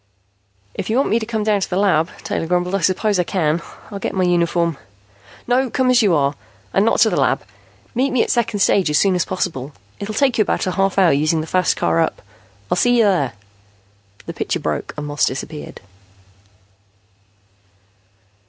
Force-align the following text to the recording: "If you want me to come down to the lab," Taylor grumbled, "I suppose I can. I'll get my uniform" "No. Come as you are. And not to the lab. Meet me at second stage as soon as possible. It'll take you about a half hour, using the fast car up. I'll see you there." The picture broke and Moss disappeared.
"If 0.73 0.89
you 0.89 0.97
want 0.97 1.09
me 1.09 1.19
to 1.19 1.27
come 1.27 1.43
down 1.43 1.61
to 1.61 1.69
the 1.69 1.77
lab," 1.77 2.09
Taylor 2.23 2.47
grumbled, 2.47 2.73
"I 2.73 2.79
suppose 2.79 3.19
I 3.19 3.23
can. 3.23 3.61
I'll 3.91 3.99
get 3.99 4.15
my 4.15 4.23
uniform" 4.23 4.79
"No. 5.47 5.69
Come 5.69 5.91
as 5.91 6.01
you 6.01 6.15
are. 6.15 6.33
And 6.73 6.83
not 6.83 6.99
to 7.01 7.11
the 7.11 7.21
lab. 7.21 7.43
Meet 7.93 8.09
me 8.09 8.23
at 8.23 8.31
second 8.31 8.61
stage 8.61 8.89
as 8.89 8.97
soon 8.97 9.13
as 9.13 9.25
possible. 9.25 9.73
It'll 9.99 10.15
take 10.15 10.39
you 10.39 10.41
about 10.41 10.65
a 10.65 10.71
half 10.71 10.97
hour, 10.97 11.11
using 11.11 11.41
the 11.41 11.45
fast 11.45 11.77
car 11.77 11.99
up. 12.01 12.23
I'll 12.71 12.75
see 12.77 12.97
you 12.97 13.03
there." 13.03 13.33
The 14.25 14.33
picture 14.33 14.59
broke 14.59 14.91
and 14.97 15.05
Moss 15.05 15.23
disappeared. 15.27 15.81